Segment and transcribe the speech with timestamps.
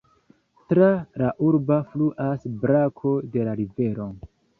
[0.71, 0.85] Tra
[1.21, 4.09] la urbo fluas brako de la rivero.